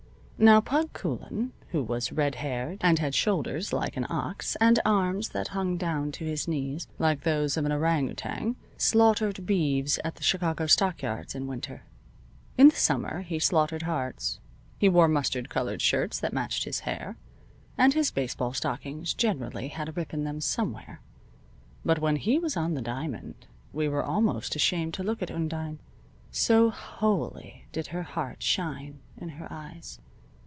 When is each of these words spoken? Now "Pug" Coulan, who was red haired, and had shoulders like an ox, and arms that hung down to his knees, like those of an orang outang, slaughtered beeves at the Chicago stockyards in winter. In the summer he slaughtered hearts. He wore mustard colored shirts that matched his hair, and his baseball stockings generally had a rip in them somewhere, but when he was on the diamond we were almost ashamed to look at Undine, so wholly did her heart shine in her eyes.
Now 0.43 0.59
"Pug" 0.59 0.91
Coulan, 0.93 1.51
who 1.69 1.83
was 1.83 2.11
red 2.11 2.33
haired, 2.33 2.79
and 2.81 2.97
had 2.97 3.13
shoulders 3.13 3.71
like 3.71 3.95
an 3.95 4.07
ox, 4.09 4.55
and 4.59 4.79
arms 4.83 5.29
that 5.29 5.49
hung 5.49 5.77
down 5.77 6.11
to 6.13 6.25
his 6.25 6.47
knees, 6.47 6.87
like 6.97 7.21
those 7.21 7.57
of 7.57 7.65
an 7.65 7.71
orang 7.71 8.09
outang, 8.09 8.55
slaughtered 8.75 9.45
beeves 9.45 9.99
at 10.03 10.15
the 10.15 10.23
Chicago 10.23 10.65
stockyards 10.65 11.35
in 11.35 11.45
winter. 11.45 11.83
In 12.57 12.69
the 12.69 12.75
summer 12.75 13.21
he 13.21 13.37
slaughtered 13.37 13.83
hearts. 13.83 14.39
He 14.79 14.89
wore 14.89 15.07
mustard 15.07 15.47
colored 15.47 15.79
shirts 15.79 16.19
that 16.19 16.33
matched 16.33 16.63
his 16.63 16.79
hair, 16.79 17.17
and 17.77 17.93
his 17.93 18.09
baseball 18.09 18.53
stockings 18.53 19.13
generally 19.13 19.67
had 19.67 19.89
a 19.89 19.93
rip 19.93 20.11
in 20.11 20.23
them 20.23 20.41
somewhere, 20.41 21.01
but 21.85 21.99
when 21.99 22.15
he 22.15 22.39
was 22.39 22.57
on 22.57 22.73
the 22.73 22.81
diamond 22.81 23.45
we 23.73 23.87
were 23.87 24.01
almost 24.03 24.55
ashamed 24.55 24.95
to 24.95 25.03
look 25.03 25.21
at 25.21 25.29
Undine, 25.29 25.77
so 26.31 26.71
wholly 26.71 27.67
did 27.71 27.85
her 27.89 28.01
heart 28.01 28.41
shine 28.41 29.01
in 29.17 29.29
her 29.29 29.47
eyes. 29.51 29.99